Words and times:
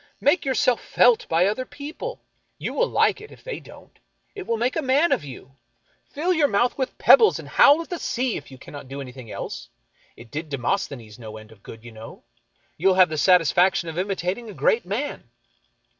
Make 0.19 0.45
yourself 0.45 0.83
felt 0.83 1.27
by 1.29 1.45
other 1.45 1.63
people. 1.63 2.23
You 2.57 2.73
will 2.73 2.87
like 2.87 3.21
it, 3.21 3.31
if 3.31 3.43
they 3.43 3.59
don't. 3.59 3.99
It 4.33 4.47
will 4.47 4.57
make 4.57 4.75
a 4.75 4.81
man 4.81 5.11
of 5.11 5.23
you. 5.23 5.57
Fill 6.09 6.33
your 6.33 6.47
mo; 6.47 6.65
ith 6.65 6.75
W'ith 6.75 6.97
pebbles, 6.97 7.37
and 7.37 7.47
howl 7.47 7.79
at 7.83 7.91
the 7.91 7.99
sea, 7.99 8.35
if 8.35 8.49
you 8.49 8.57
cannot 8.57 8.87
do 8.87 8.99
anything 8.99 9.29
else. 9.29 9.69
It 10.17 10.31
did 10.31 10.49
Demosthenes 10.49 11.19
no 11.19 11.37
end 11.37 11.51
of 11.51 11.61
good, 11.61 11.83
you 11.83 11.91
know. 11.91 12.23
You 12.77 12.87
will 12.87 12.95
have 12.95 13.09
the 13.09 13.17
satisfaction 13.19 13.89
of 13.89 13.99
imitating 13.99 14.49
a 14.49 14.55
great 14.55 14.87
man." 14.87 15.29